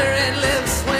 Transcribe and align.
bitter, 0.00 0.12
it 0.12 0.36
lives. 0.40 0.82
When 0.82 0.99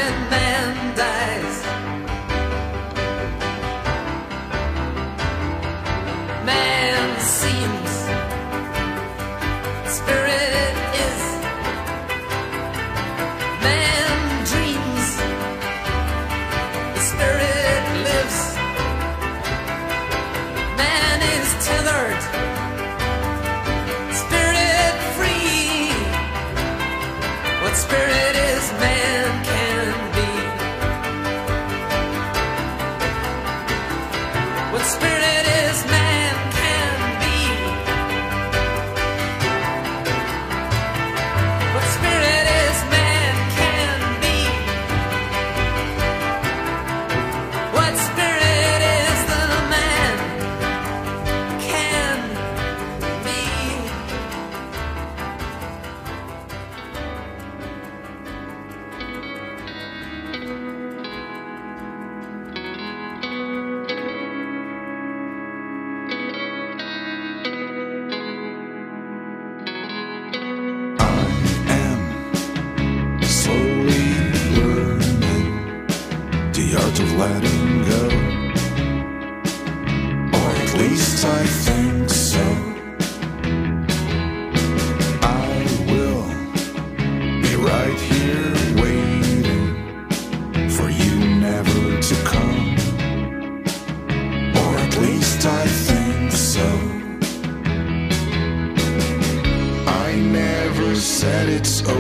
it's 101.61 101.83
over. 101.83 102.00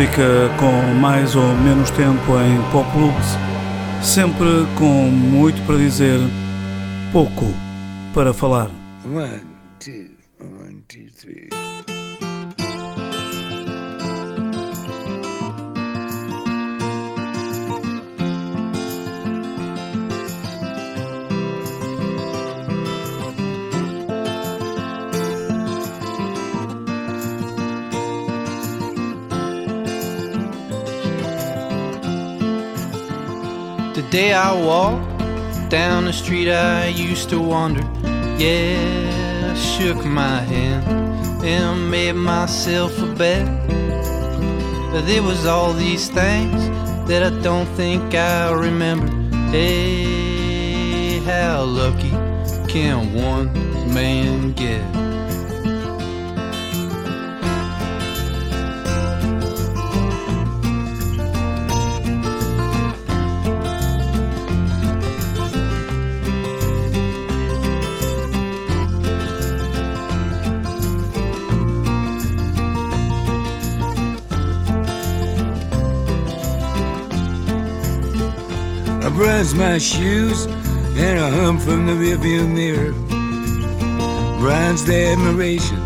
Música 0.00 0.48
com 0.58 0.94
mais 0.98 1.36
ou 1.36 1.54
menos 1.56 1.90
tempo 1.90 2.32
em 2.40 2.72
pop 2.72 2.90
blues, 2.96 3.36
sempre 4.02 4.46
com 4.78 5.10
muito 5.10 5.60
para 5.66 5.76
dizer, 5.76 6.18
pouco 7.12 7.52
para 8.14 8.32
falar. 8.32 8.70
One, 9.04 9.42
two, 9.78 10.19
The 34.00 34.08
day 34.08 34.32
I 34.32 34.54
walked 34.54 35.68
down 35.68 36.06
the 36.06 36.12
street 36.14 36.50
I 36.50 36.86
used 36.86 37.28
to 37.28 37.38
wander. 37.38 37.82
Yeah, 38.38 39.52
I 39.52 39.54
shook 39.54 40.06
my 40.06 40.38
hand 40.40 41.44
and 41.44 41.90
made 41.90 42.14
myself 42.14 42.98
a 43.02 43.14
bet. 43.14 43.46
But 44.90 45.02
there 45.02 45.22
was 45.22 45.44
all 45.44 45.74
these 45.74 46.08
things 46.08 46.66
that 47.08 47.22
I 47.22 47.42
don't 47.42 47.68
think 47.76 48.14
I 48.14 48.50
remember. 48.50 49.12
Hey, 49.50 51.18
how 51.18 51.64
lucky 51.64 52.08
can 52.72 53.12
one 53.12 53.52
man 53.92 54.52
get? 54.52 55.09
Brush 79.40 79.54
my 79.54 79.78
shoes 79.78 80.44
and 80.44 81.18
a 81.18 81.30
hum 81.30 81.58
from 81.58 81.86
the 81.86 81.92
rearview 81.92 82.46
mirror. 82.46 82.92
Brian's 84.38 84.84
the 84.84 85.12
admiration 85.12 85.78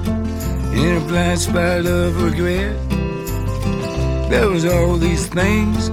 in 0.75 0.97
a 0.97 1.01
blind 1.07 1.39
spot 1.39 1.87
of 1.87 2.21
regret. 2.21 2.75
There 4.29 4.49
was 4.49 4.65
all 4.65 4.97
these 4.97 5.29
things 5.29 5.89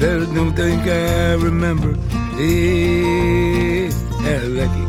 that 0.00 0.20
I 0.20 0.34
don't 0.34 0.54
think 0.54 0.82
I 0.82 1.32
remember. 1.42 1.94
Hey, 2.36 3.86
how 4.24 4.44
lucky 4.58 4.84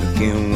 I 0.00 0.14
can 0.16 0.36
one 0.36 0.49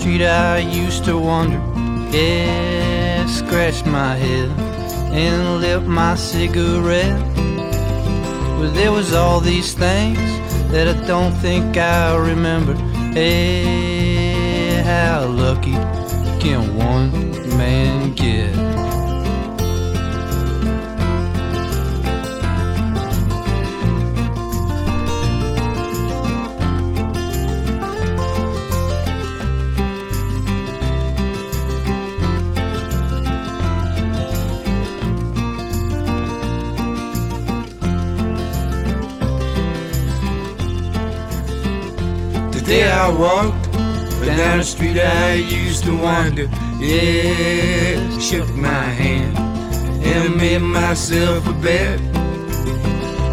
street 0.00 0.22
I 0.22 0.58
used 0.58 1.04
to 1.04 1.18
wander. 1.18 1.60
Yeah, 2.10 3.26
scratched 3.26 3.84
my 3.84 4.14
head 4.16 4.48
and 5.12 5.60
lit 5.60 5.82
my 5.82 6.14
cigarette. 6.14 7.20
Well, 8.56 8.70
there 8.72 8.92
was 8.92 9.12
all 9.12 9.40
these 9.40 9.74
things 9.74 10.18
that 10.72 10.88
I 10.88 11.06
don't 11.06 11.34
think 11.42 11.76
I 11.76 12.16
remember. 12.16 12.74
Hey, 13.12 14.82
how 14.82 15.26
lucky 15.26 15.76
can 16.40 16.76
one 16.76 17.10
man 17.58 18.14
get? 18.14 18.79
Day 42.70 42.88
I 42.88 43.08
walked 43.10 43.72
down 44.24 44.58
the 44.58 44.64
street 44.64 44.96
I 44.96 45.32
used 45.34 45.82
to 45.86 45.92
wander. 45.96 46.46
Yeah, 46.78 48.18
shook 48.20 48.48
my 48.54 48.84
hand 49.02 49.36
and 50.04 50.36
made 50.36 50.62
myself 50.62 51.48
a. 51.48 51.52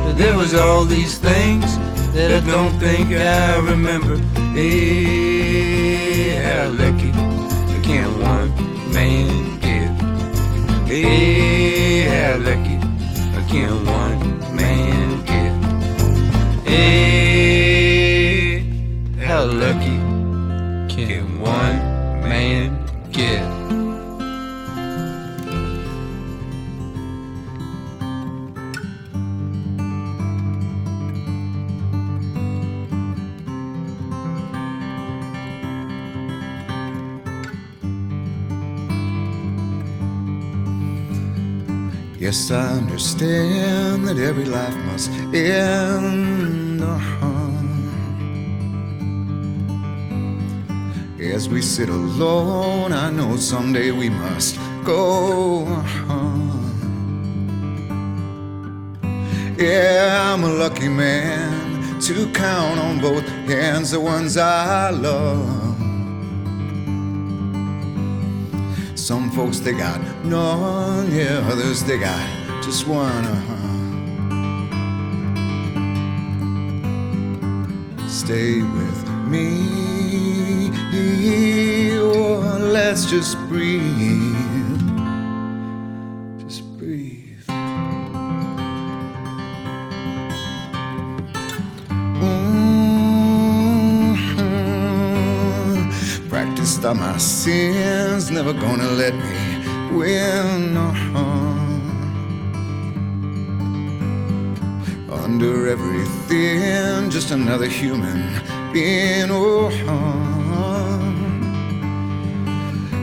But 0.04 0.18
there 0.18 0.36
was 0.36 0.56
all 0.56 0.86
these 0.86 1.20
things 1.20 1.78
that 2.16 2.30
I 2.38 2.40
don't 2.52 2.76
think 2.80 3.12
I 3.12 3.58
remember. 3.58 4.18
Hey, 4.58 6.30
how 6.46 6.70
lucky 6.82 7.12
can 7.88 8.10
one 8.34 8.50
man 8.92 9.60
get? 9.66 9.92
Hey, 10.90 12.10
how 12.14 12.38
lucky 12.48 12.78
can 13.52 13.86
one 13.86 14.20
man 14.56 15.08
get? 15.30 15.54
Hey, 16.68 17.17
I 42.52 42.78
understand 42.78 44.08
that 44.08 44.18
every 44.18 44.46
life 44.46 44.76
must 44.86 45.12
end. 45.34 46.82
Uh-huh. 46.82 47.52
As 51.20 51.50
we 51.50 51.62
sit 51.62 51.90
alone, 51.90 52.94
I 52.94 53.10
know 53.10 53.36
someday 53.36 53.92
we 53.92 54.10
must 54.10 54.58
go. 54.86 55.66
Uh-huh. 55.66 56.38
Yeah, 59.58 60.34
I'm 60.34 60.44
a 60.44 60.54
lucky 60.54 60.88
man 60.88 62.00
to 62.02 62.32
count 62.32 62.80
on 62.80 63.02
both 63.02 63.28
hands 63.50 63.92
the 63.92 64.00
ones 64.00 64.38
I 64.38 64.92
love. 64.92 65.66
Some 68.96 69.32
folks 69.32 69.60
they 69.60 69.74
got 69.74 70.00
none, 70.24 71.12
yeah, 71.12 71.48
others 71.52 71.84
they 71.84 71.98
got 71.98 72.37
just 72.68 72.86
one. 72.86 73.24
Uh-huh. 73.26 73.56
Stay 78.10 78.62
with 78.62 79.08
me, 79.32 79.48
or 81.98 82.60
let's 82.60 83.06
just 83.10 83.38
breathe. 83.48 84.82
Just 86.44 86.62
breathe. 86.78 87.48
Mhm. 94.98 96.30
Practiced 96.30 96.84
on 96.84 96.98
my 97.00 97.18
sins, 97.18 98.30
never 98.30 98.52
gonna 98.52 98.90
let 99.02 99.14
me 99.16 99.38
win. 99.98 100.76
uh-huh. 100.76 101.27
under 105.28 105.68
everything, 105.68 107.10
just 107.10 107.32
another 107.32 107.68
human 107.68 108.22
being. 108.72 109.30
Oh, 109.30 109.70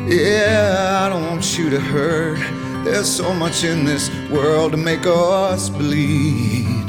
yeah, 0.08 1.02
I 1.04 1.10
don't 1.10 1.26
want 1.26 1.58
you 1.58 1.68
to 1.68 1.78
hurt. 1.78 2.38
There's 2.82 3.14
so 3.14 3.34
much 3.34 3.62
in 3.62 3.84
this 3.84 4.10
world 4.30 4.72
to 4.72 4.78
make 4.78 5.06
us 5.06 5.68
bleed. 5.68 6.88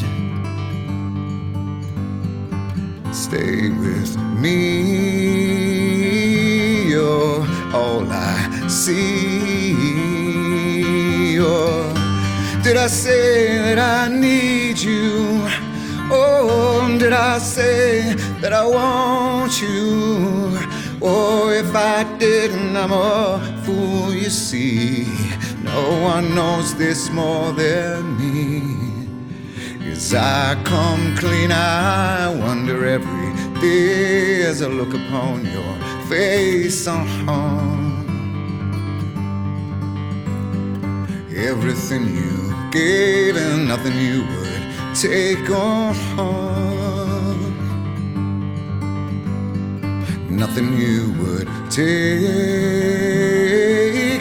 Stay 3.13 3.71
with 3.71 4.17
me, 4.39 5.65
you're 6.91 7.45
all 7.73 8.09
I 8.09 8.67
see. 8.69 9.73
You're 11.33 11.94
did 12.65 12.77
I 12.77 12.87
say 12.87 13.59
that 13.59 13.77
I 13.77 14.07
need 14.11 14.79
you? 14.79 15.45
Oh, 16.09 16.97
did 16.99 17.13
I 17.13 17.37
say 17.37 18.15
that 18.41 18.53
I 18.53 18.65
want 18.65 19.61
you? 19.61 20.57
Oh, 20.99 21.51
if 21.51 21.75
I 21.75 22.03
didn't, 22.17 22.75
I'm 22.75 22.91
a 22.91 23.61
fool, 23.63 24.11
you 24.11 24.31
see. 24.31 25.05
No 25.61 26.01
one 26.01 26.33
knows 26.33 26.73
this 26.73 27.11
more 27.11 27.51
than 27.51 28.17
me. 28.17 28.63
As 29.91 30.15
I 30.15 30.59
come 30.63 31.15
clean, 31.17 31.51
I 31.51 32.33
wonder 32.35 32.83
every 32.87 33.61
day 33.61 34.41
as 34.41 34.63
I 34.63 34.69
look 34.69 34.95
upon 34.95 35.45
your 35.45 35.75
face. 36.09 36.87
Uh-huh. 36.87 37.75
Everything 41.35 42.05
you 42.15 42.44
gave 42.75 43.37
and 43.37 43.67
nothing 43.69 43.97
you 43.97 44.25
would 44.31 44.63
take 44.93 45.49
on. 45.49 45.95
Nothing 50.29 50.73
you 50.73 51.13
would 51.19 51.47
take. 51.71 52.65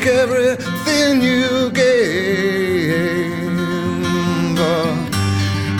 Everything 0.06 1.20
you 1.20 1.70
gave. 1.70 3.48
Oh, 4.70 4.92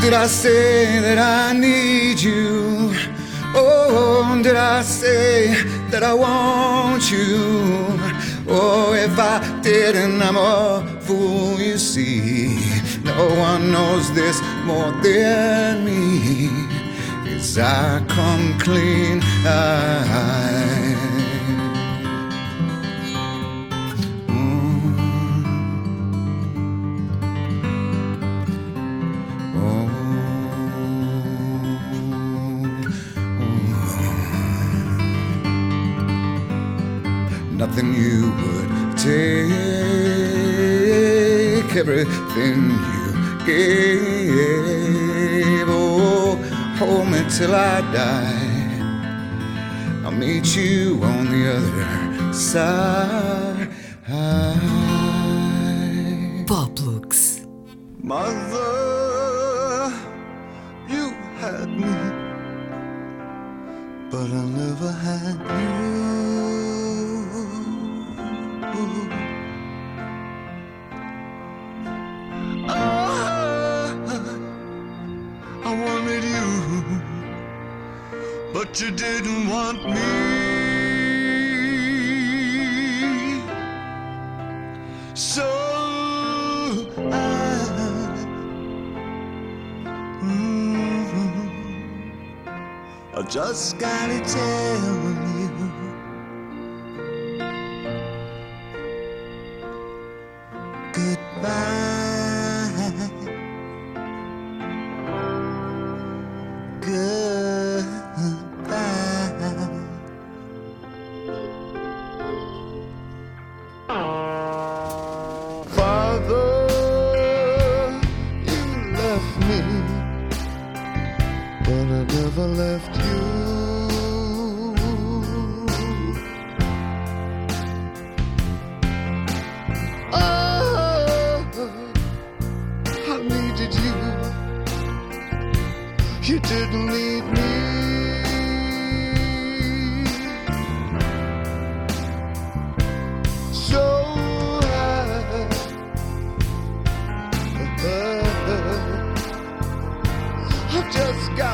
did 0.02 0.12
I 0.12 0.26
say 0.26 0.98
that 0.98 1.18
I 1.18 1.52
need 1.56 2.20
you? 2.20 2.92
Oh, 3.54 4.40
did 4.42 4.56
I 4.56 4.82
say 4.82 5.54
that 5.90 6.02
I 6.02 6.12
want 6.12 7.08
you? 7.12 7.94
Oh, 8.48 8.92
if 8.94 9.16
I 9.16 9.40
didn't, 9.62 10.20
I'm 10.20 10.36
a 10.36 10.84
fool, 11.00 11.60
you 11.60 11.78
see. 11.78 12.53
No 13.16 13.26
one 13.36 13.70
knows 13.70 14.12
this 14.12 14.40
more 14.64 14.90
than 15.02 15.84
me. 15.84 16.50
As 17.32 17.58
I 17.58 18.04
come 18.08 18.58
clean, 18.58 19.22
I. 19.46 20.32
Nothing 37.56 37.94
you 37.94 38.32
would 38.42 38.70
take, 38.98 39.14
everything 41.76 42.83
gave. 43.46 44.34
Oh, 45.68 46.36
hold 46.78 47.08
me 47.08 47.20
till 47.28 47.54
I 47.54 47.80
die. 47.92 48.54
I'll 50.04 50.12
meet 50.12 50.56
you 50.56 51.00
on 51.02 51.26
the 51.26 51.56
other 51.56 52.32
side. 52.32 53.68
Poplux. 56.46 57.40
Mother, 58.02 59.92
you 60.88 61.10
had 61.40 61.68
me, 61.68 61.96
but 64.10 64.28
I 64.30 64.44
never 64.60 64.92
had 64.92 65.38
you. 65.60 66.33
You 78.80 78.90
didn't 78.90 79.48
want 79.48 79.84
me. 79.88 80.00
So 85.14 85.44
I, 87.12 88.24
Mhm. 90.22 91.50
I 93.16 93.22
just 93.22 93.78
gotta 93.78 94.20
tell 94.20 95.03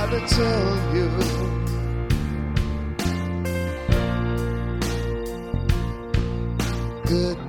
just 0.01 0.11
gotta 0.11 0.27
tell 0.27 0.95
you. 0.95 1.11
Goodbye. 7.07 7.40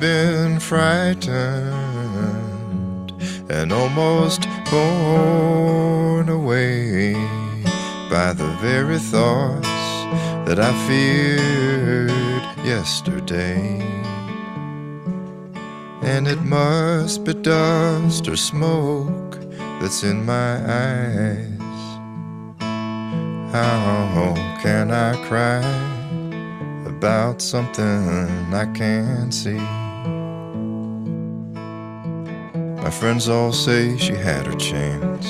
Been 0.00 0.60
frightened 0.60 1.28
and 3.50 3.72
almost 3.72 4.46
borne 4.70 6.28
away 6.28 7.14
by 8.08 8.32
the 8.32 8.46
very 8.60 8.98
thoughts 8.98 9.68
that 10.46 10.58
I 10.60 10.72
feared 10.86 12.10
yesterday. 12.64 13.80
And 16.02 16.28
it 16.28 16.40
must 16.42 17.24
be 17.24 17.34
dust 17.34 18.28
or 18.28 18.36
smoke 18.36 19.38
that's 19.80 20.04
in 20.04 20.24
my 20.24 20.56
eyes. 20.64 21.48
How 23.52 24.34
can 24.62 24.90
I 24.90 25.14
cry 25.26 25.64
about 26.86 27.40
something 27.42 28.54
I 28.54 28.66
can't 28.74 29.32
see? 29.32 29.77
My 32.88 32.94
friends 32.94 33.28
all 33.28 33.52
say 33.52 33.98
she 33.98 34.14
had 34.14 34.46
her 34.46 34.54
chance. 34.54 35.26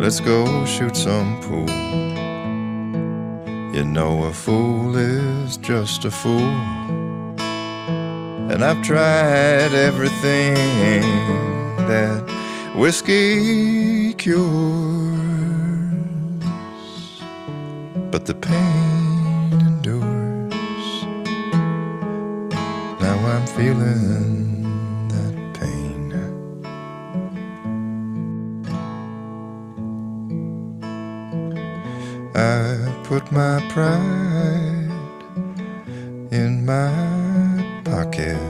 Let's 0.00 0.18
go 0.18 0.64
shoot 0.64 0.96
some 0.96 1.38
pool. 1.42 1.68
You 3.74 3.84
know, 3.84 4.22
a 4.22 4.32
fool 4.32 4.96
is 4.96 5.58
just 5.58 6.06
a 6.06 6.10
fool. 6.10 6.54
And 8.50 8.64
I've 8.64 8.82
tried 8.82 9.74
everything 9.74 10.64
that 11.86 12.24
whiskey 12.74 14.14
cures 14.14 14.40
but 18.10 18.24
the 18.24 18.34
pain 18.34 19.52
endures. 19.52 21.04
Now 23.02 23.18
I'm 23.32 23.46
feeling 23.48 24.39
I 32.40 33.02
put 33.04 33.30
my 33.30 33.60
pride 33.68 34.88
in 36.30 36.64
my 36.64 37.82
pocket. 37.84 38.40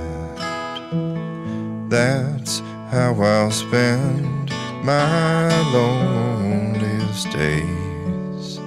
That's 1.89 2.61
how 2.93 3.21
I'll 3.21 3.51
spend 3.51 4.51
my 4.85 5.49
loneliest 5.73 7.33
days. 7.33 8.59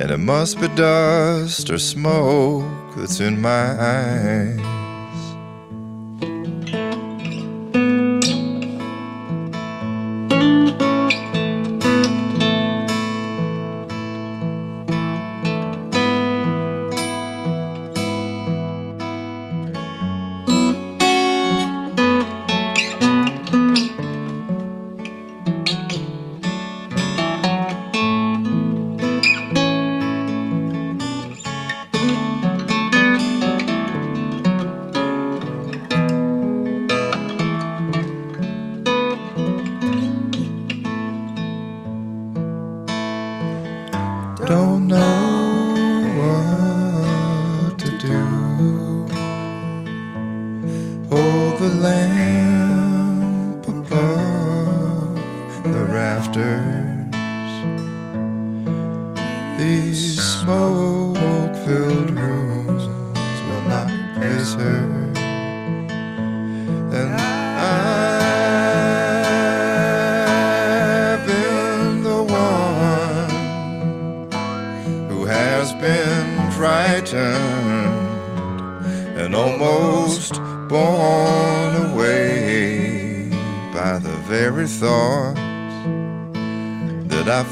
And 0.00 0.10
it 0.10 0.18
must 0.20 0.58
be 0.58 0.68
dust 0.68 1.68
or 1.68 1.78
smoke 1.78 2.96
that's 2.96 3.20
in 3.20 3.42
my 3.42 3.76
eyes. 3.78 4.71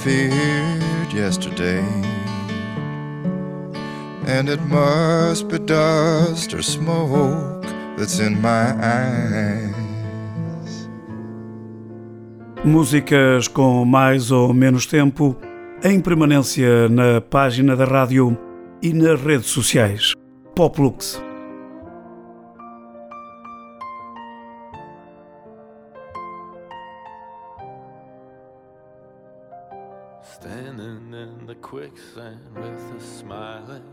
Feared 0.03 1.13
yesterday. 1.13 1.85
And 4.27 4.49
it 4.49 4.61
must 4.63 5.49
be 5.49 5.59
dust 5.59 6.55
or 6.55 6.63
smoke 6.63 7.67
that's 7.97 8.19
in 8.19 8.41
my 8.41 8.73
eyes. 8.81 9.75
Músicas 12.65 13.49
com 13.49 13.85
mais 13.85 14.31
ou 14.31 14.53
menos 14.55 14.87
tempo 14.87 15.37
em 15.83 16.01
permanência 16.01 16.89
na 16.89 17.21
página 17.21 17.75
da 17.75 17.85
rádio 17.85 18.37
e 18.83 18.93
nas 18.93 19.21
redes 19.21 19.49
sociais. 19.49 20.13
Poplux. 20.55 21.30
Quicksand 31.71 32.41
with 32.57 32.97
a 32.97 33.01
smiling 33.01 33.85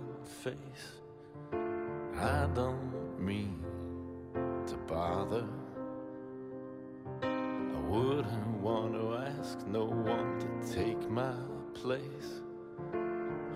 face. 0.41 0.97
I 2.19 2.47
don't 2.55 3.19
mean 3.19 3.63
to 4.65 4.75
bother. 4.87 5.45
I 7.21 7.79
wouldn't 7.87 8.61
want 8.63 8.93
to 8.93 9.17
ask 9.17 9.59
no 9.67 9.85
one 9.85 10.39
to 10.39 10.73
take 10.73 11.07
my 11.07 11.35
place. 11.75 12.41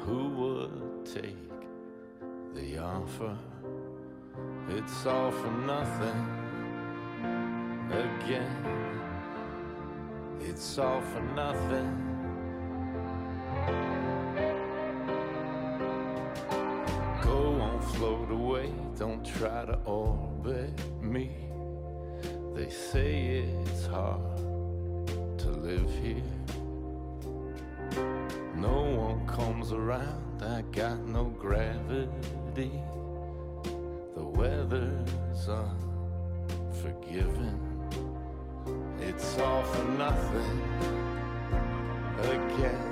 Who 0.05 0.29
would 0.39 1.03
take 1.03 1.49
the 2.53 2.77
offer? 2.77 3.35
It's 4.69 5.03
all 5.07 5.31
for 5.31 5.51
nothing 5.65 6.21
again. 7.89 9.01
It's 10.39 10.77
all 10.77 11.01
for 11.01 11.21
nothing. 11.21 12.20
Don't 18.97 19.25
try 19.25 19.65
to 19.65 19.79
orbit 19.85 20.79
me. 21.01 21.31
They 22.53 22.69
say 22.69 23.45
it's 23.63 23.85
hard 23.87 24.37
to 25.39 25.49
live 25.49 25.89
here. 26.03 26.21
No 28.55 28.81
one 28.83 29.25
comes 29.25 29.71
around. 29.71 30.43
I 30.43 30.61
got 30.71 30.99
no 31.07 31.25
gravity. 31.25 32.71
The 34.15 34.23
weather's 34.23 35.47
unforgiving. 36.73 37.59
It's 38.99 39.39
all 39.39 39.63
for 39.63 39.83
nothing 39.85 40.61
again. 42.19 42.91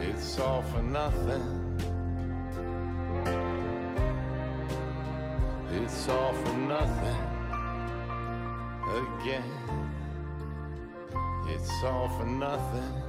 It's 0.00 0.38
all 0.38 0.62
for 0.62 0.82
nothing. 0.82 1.61
It's 5.94 6.08
all 6.08 6.32
for 6.32 6.56
nothing 6.56 7.20
again. 8.96 9.44
It's 11.46 11.70
all 11.84 12.08
for 12.08 12.24
nothing. 12.24 13.01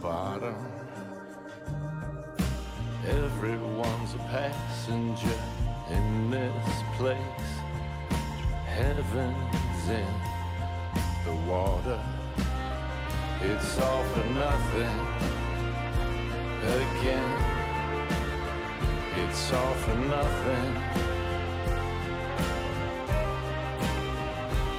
bottom. 0.00 0.54
Everyone's 3.06 4.14
a 4.14 4.18
passenger 4.30 5.38
in 5.90 6.30
this 6.30 6.82
place. 6.96 7.18
Heaven's 8.66 9.88
in 9.88 10.14
the 11.24 11.34
water. 11.50 12.00
It's 13.42 13.78
all 13.78 14.04
for 14.04 14.24
nothing 14.30 14.98
again. 16.80 17.56
It's 19.16 19.52
all 19.52 19.74
for 19.74 19.94
nothing. 19.94 20.96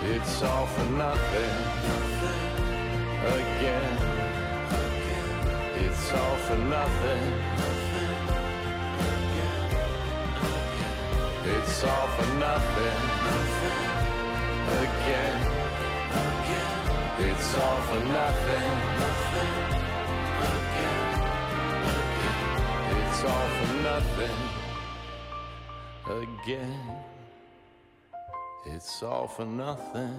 It's 0.10 0.42
all 0.42 0.66
for 0.68 0.86
nothing, 0.92 1.56
nothing 1.84 2.58
again 3.34 4.17
it's 6.00 6.12
all 6.14 6.36
for 6.48 6.58
nothing. 6.58 7.34
It's 11.44 11.84
all 11.84 12.08
for 12.16 12.28
nothing. 12.36 13.00
Again. 14.86 15.40
It's 17.20 17.56
all 17.56 17.82
for 17.90 18.02
nothing. 18.20 18.72
It's 23.00 23.22
all 23.24 23.48
for 23.58 23.74
nothing. 23.90 24.40
Again. 26.24 26.82
It's 28.66 29.04
all 29.04 29.28
for 29.28 29.46
nothing. 29.46 30.18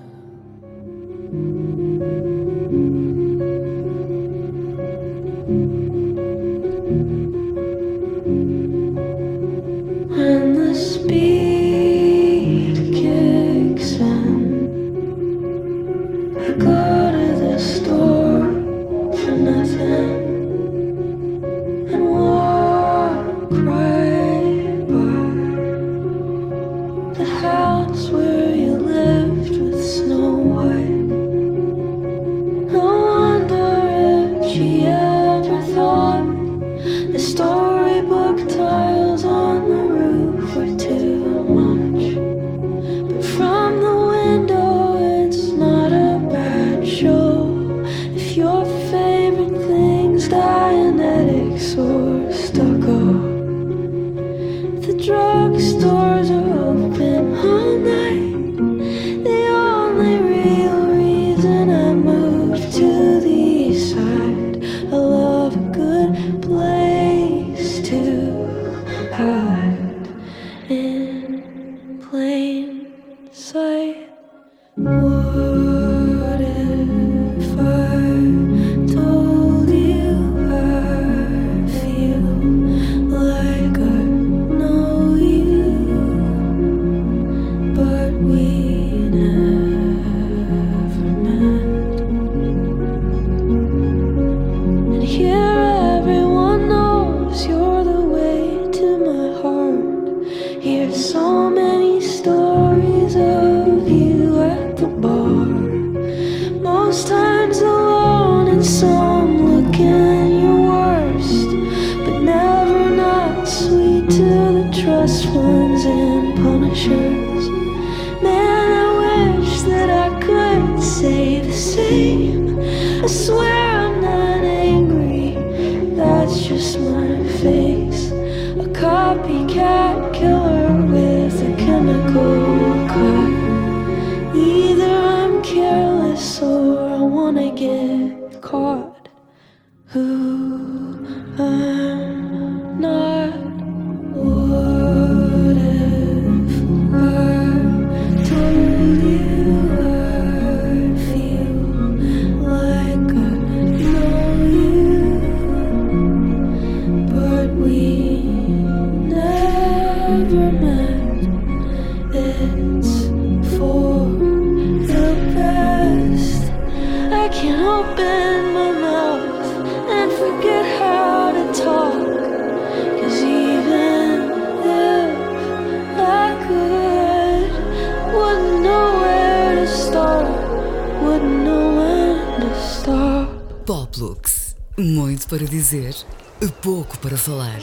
Pouco 186.62 186.96
para 186.98 187.16
falar. 187.16 187.58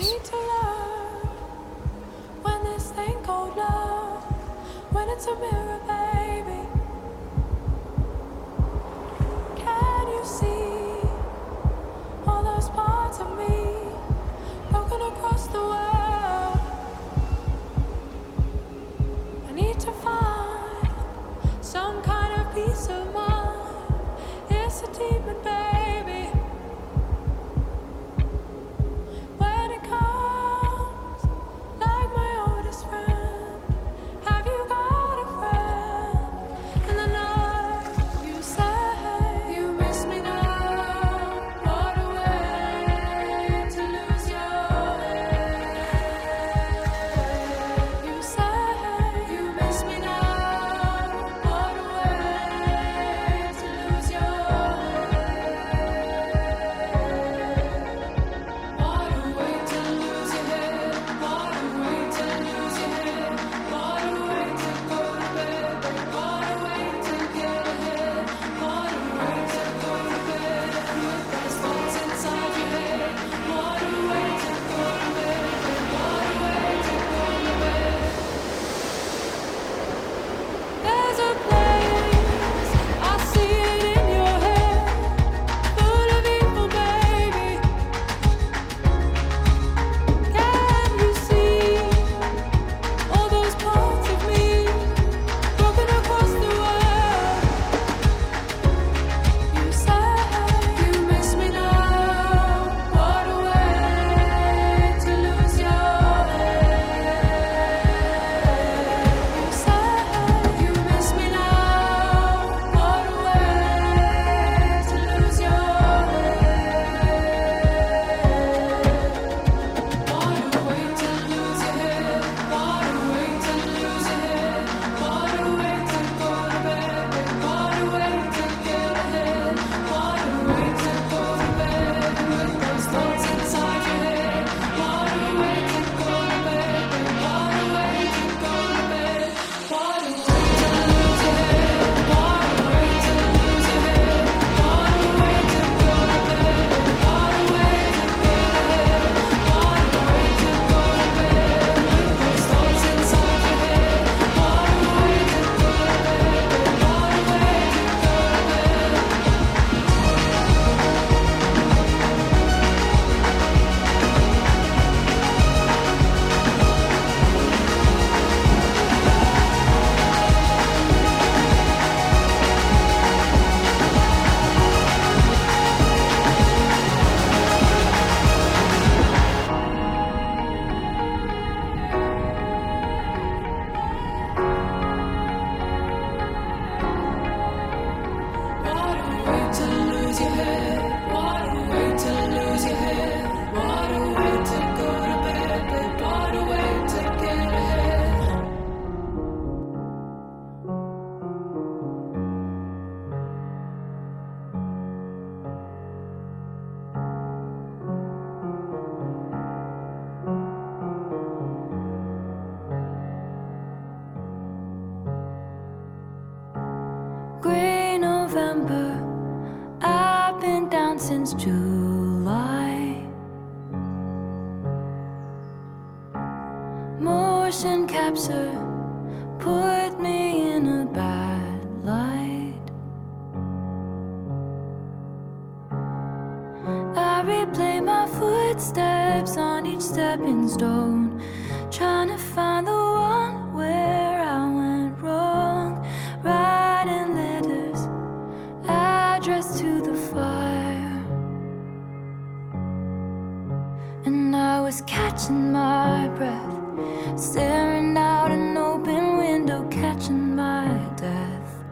my 256.06 256.18
breath, 256.18 257.20
staring 257.20 257.97
out 257.97 258.32
an 258.32 258.58
open 258.58 259.18
window, 259.18 259.68
catching 259.70 260.36
my 260.36 260.68
death. 260.95 261.64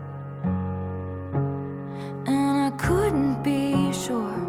And 2.25 2.63
I 2.67 2.71
couldn't 2.77 3.43
be 3.43 3.91
sure. 3.93 4.39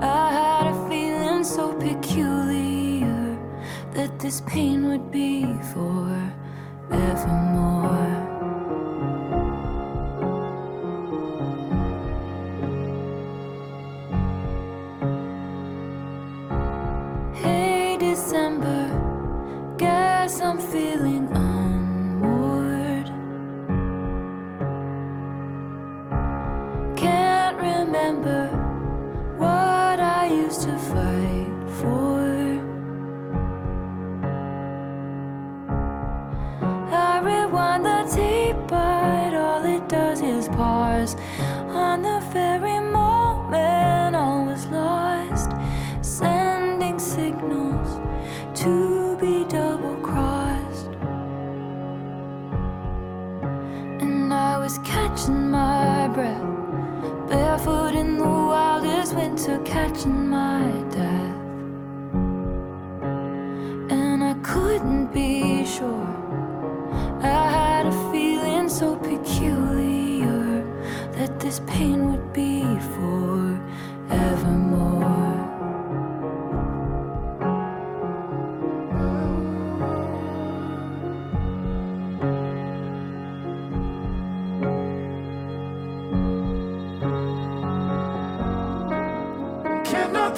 I 0.00 0.32
had 0.32 0.66
a 0.66 0.88
feeling 0.88 1.44
so 1.44 1.74
peculiar 1.74 3.38
that 3.92 4.18
this 4.18 4.40
pain 4.46 4.88
would 4.88 5.12
be 5.12 5.44
forevermore. 5.72 7.51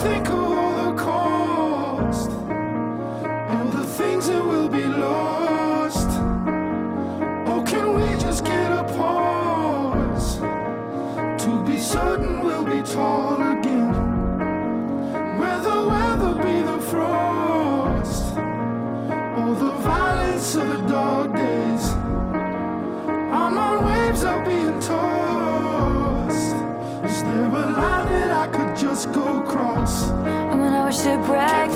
think 0.04 0.28
of 0.28 0.34
all 0.34 0.74
the 0.84 1.02
cost 1.02 2.30
and 3.54 3.72
the 3.72 3.84
things 3.84 4.26
that 4.28 4.44
will 4.44 4.68
be 4.68 4.84
lost. 4.84 6.10
Can 7.70 7.86
we 7.94 8.06
just 8.20 8.44
get 8.44 8.70
to 11.44 11.64
be 11.64 11.78
certain 11.78 12.44
we'll 12.44 12.64
be 12.64 12.82
torn? 12.82 13.33
cross. 29.54 30.10
And 30.10 30.60
when 30.60 30.72
I 30.72 30.86
was 30.86 30.96
shipwrecked. 31.00 31.73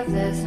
this 0.00 0.41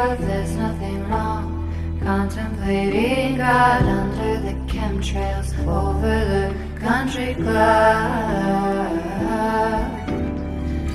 cause 0.00 0.18
there's 0.20 0.52
nothing 0.52 1.08
wrong 1.10 1.46
Contemplating 2.02 3.36
God 3.36 3.82
under 3.82 4.32
the 4.46 4.54
chemtrails 4.72 5.48
Over 5.66 6.16
the 6.34 6.46
country 6.80 7.34
club. 7.34 8.90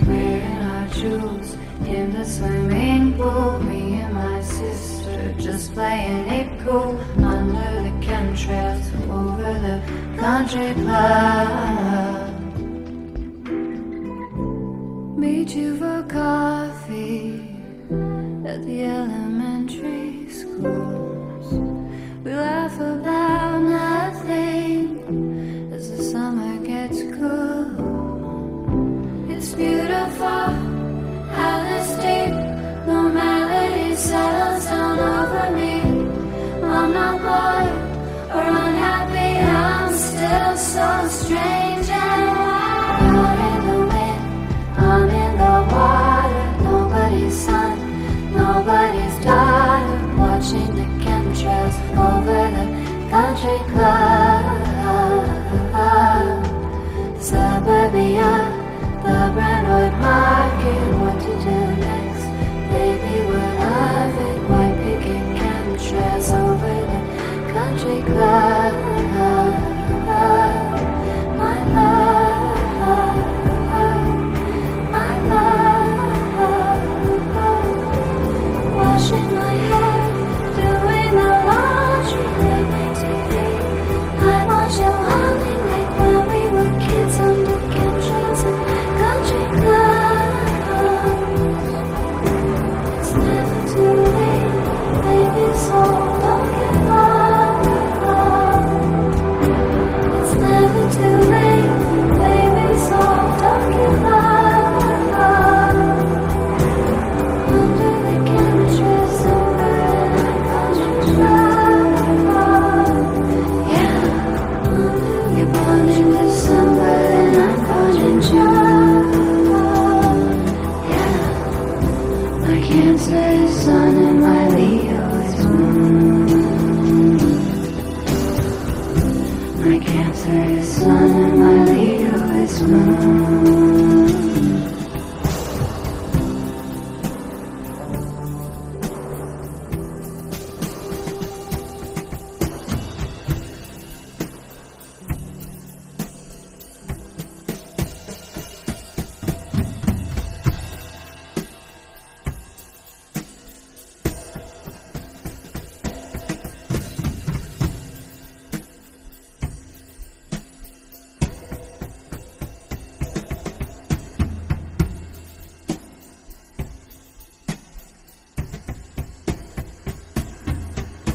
Wearing 0.07 0.59
our 0.71 0.87
jewels 0.87 1.53
in 1.85 2.13
the 2.13 2.25
swimming 2.25 3.13
pool 3.17 3.59
Me 3.59 4.01
and 4.01 4.13
my 4.13 4.41
sister 4.41 5.35
just 5.37 5.73
playing 5.73 6.27
it 6.39 6.49
cool 6.63 6.99
Under 7.23 7.71
the 7.85 7.93
chemtrails 8.05 8.85
over 9.07 9.53
the 9.67 9.77
country 10.19 10.73
club. 10.73 11.64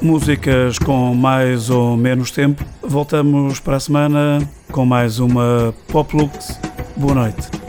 Músicas 0.03 0.79
com 0.79 1.15
mais 1.15 1.69
ou 1.69 1.97
menos 1.97 2.31
tempo. 2.31 2.65
Voltamos 2.83 3.61
para 3.61 3.77
a 3.77 3.81
semana 3.81 4.39
com 4.73 4.85
mais 4.87 5.19
uma 5.19 5.75
Pop 5.89 6.17
Lux. 6.17 6.59
Boa 6.97 7.15
noite. 7.15 7.60